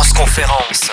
Transconférence. 0.00 0.90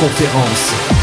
Transconférence. 0.00 0.99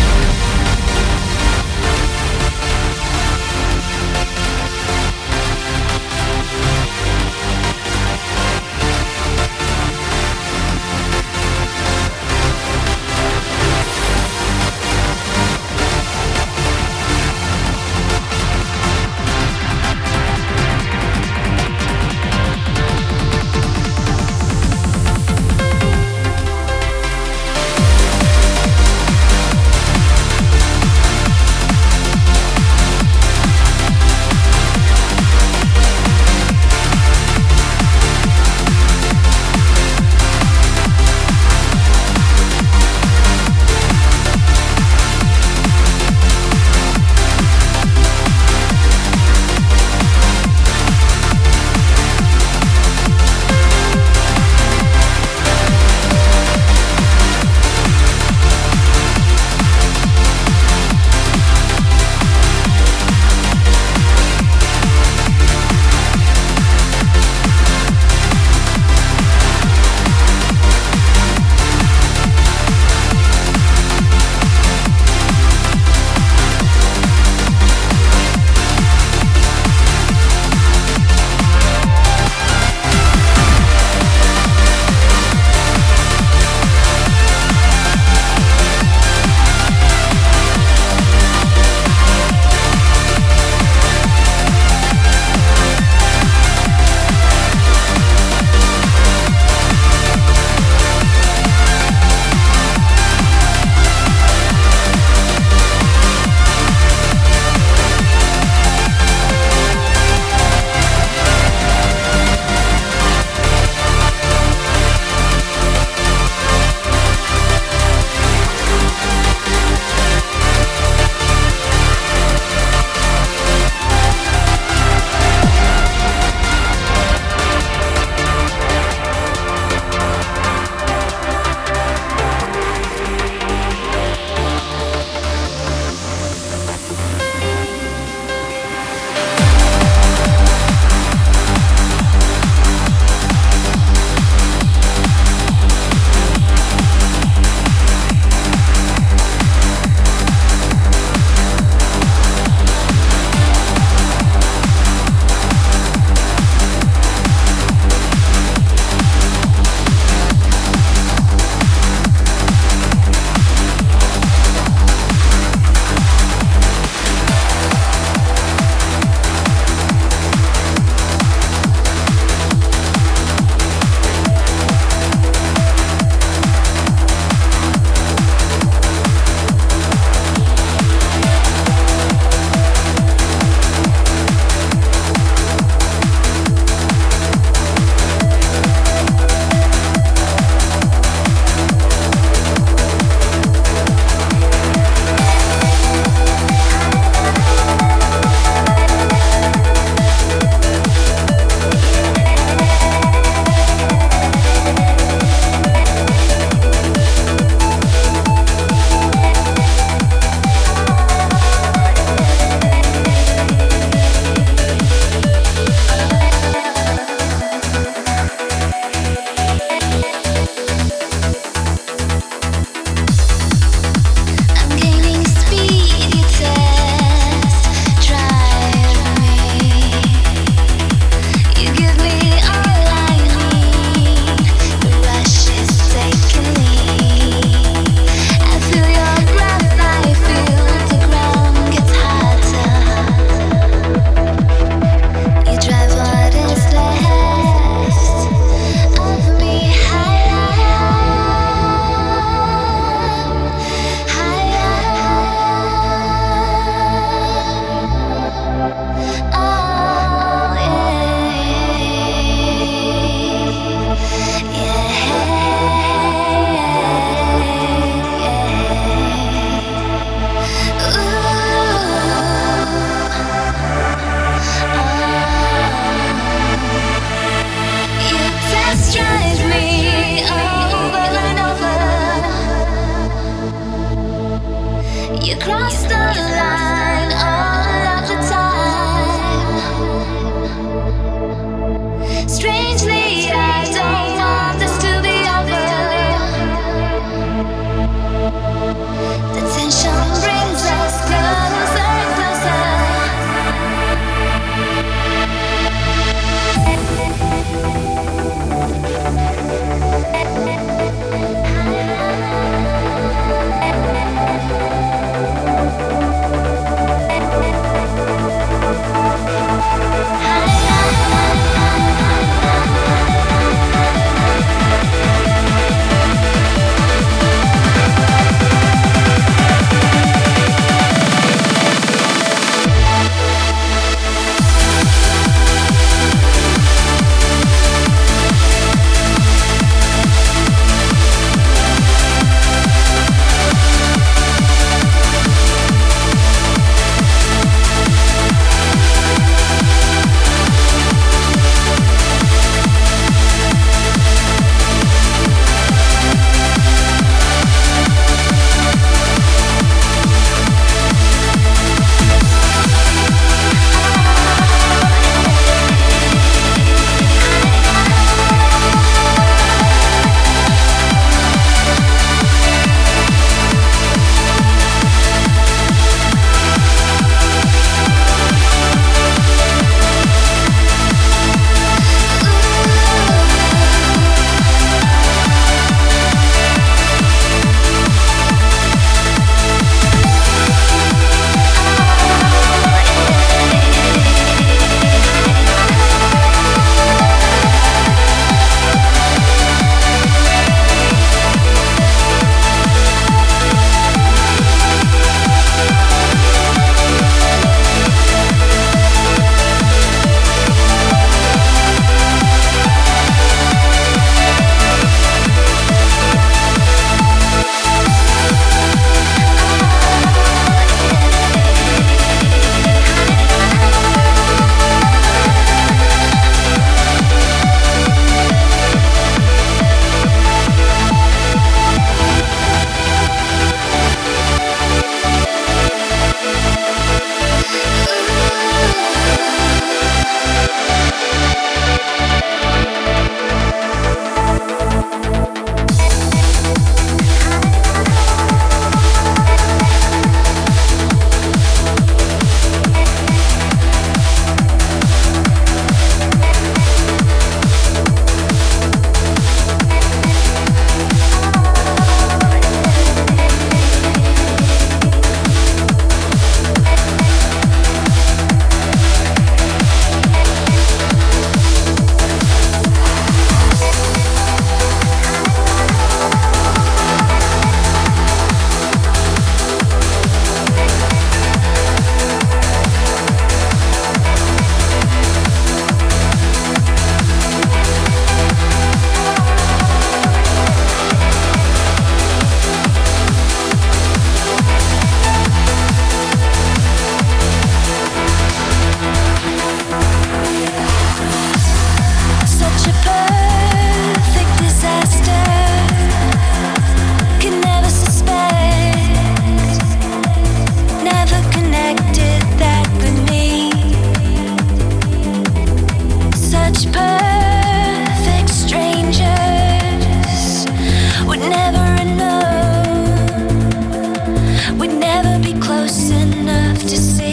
to 526.67 526.75
say 526.75 527.06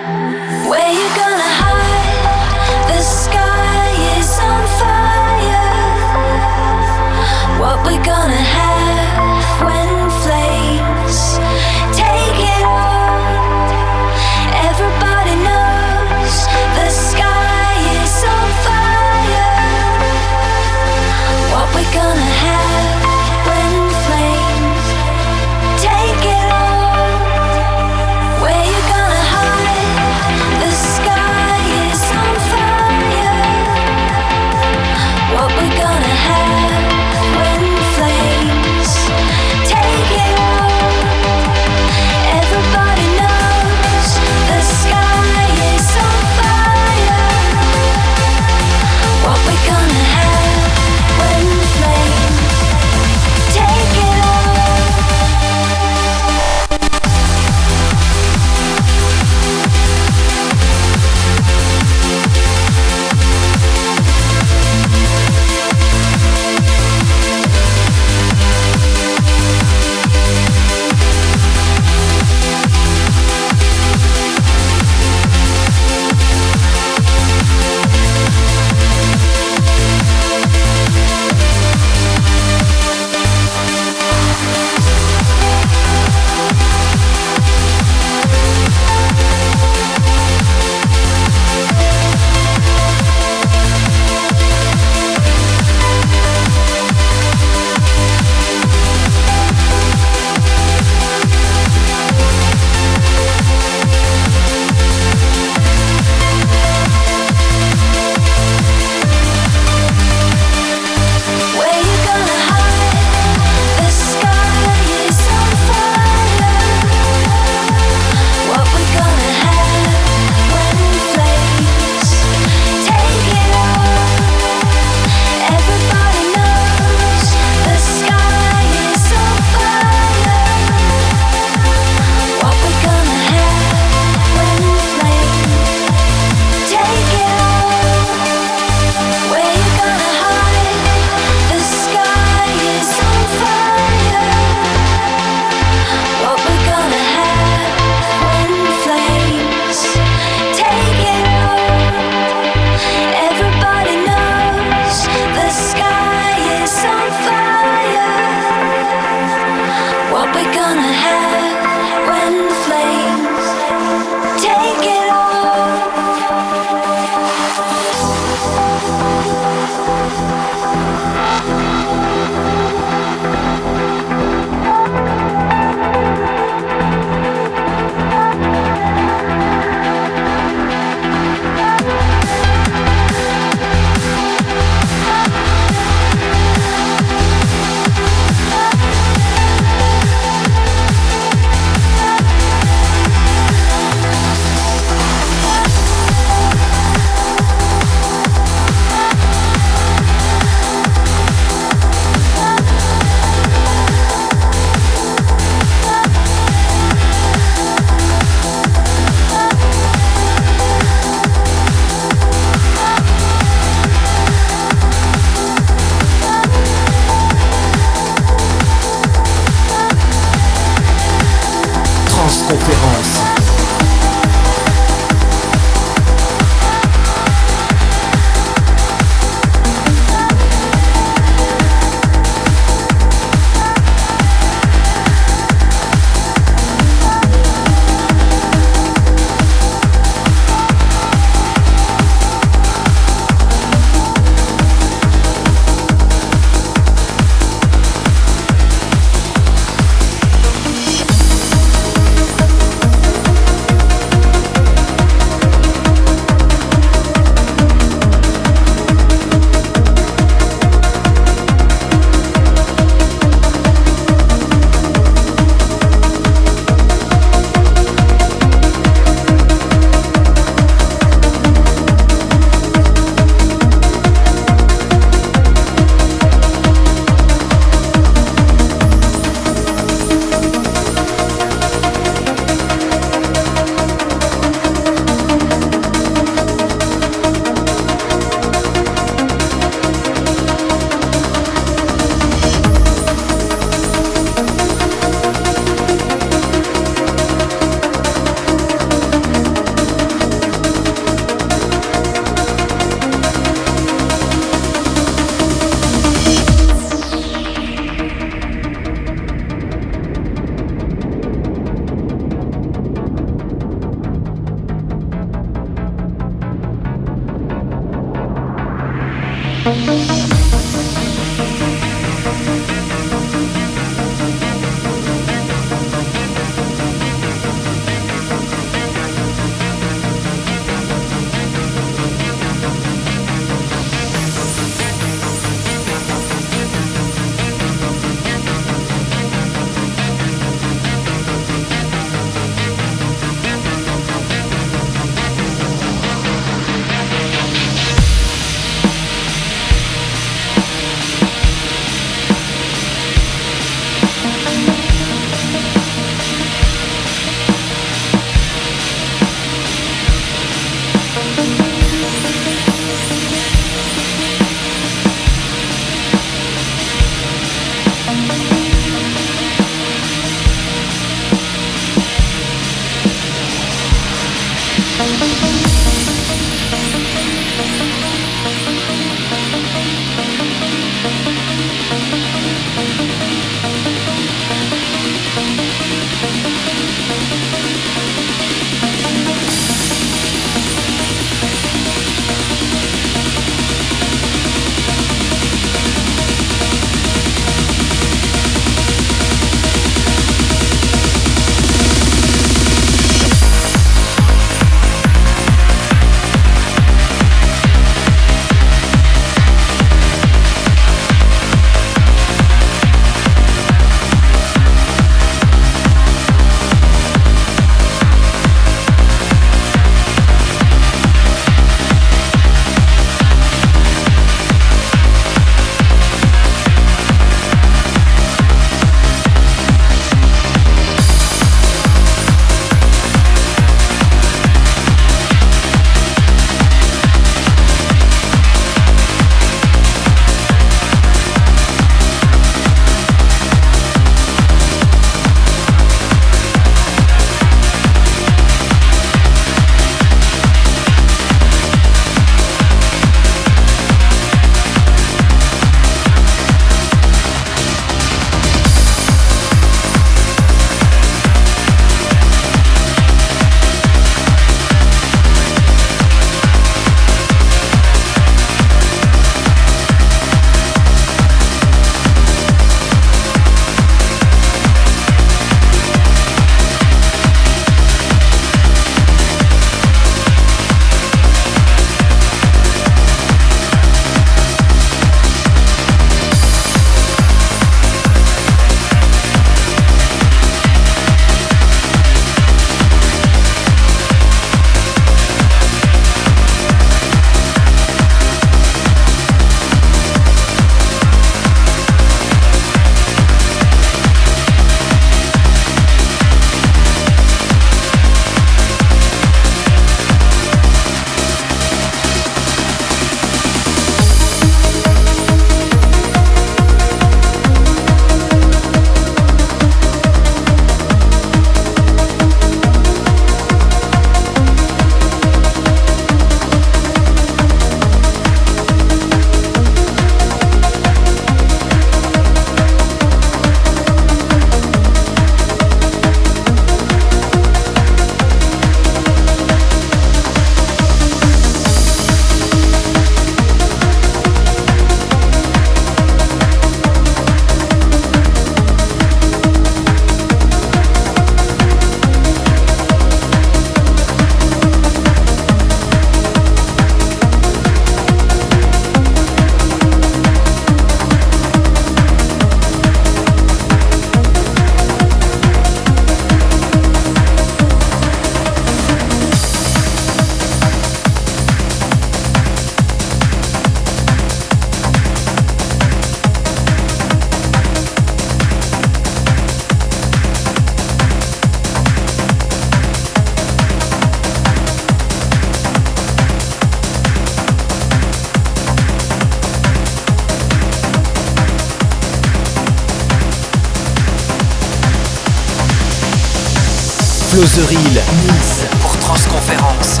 Closeril, 597.36 598.00
Nice 598.22 598.64
pour 598.80 598.96
Transconférence. 598.96 600.00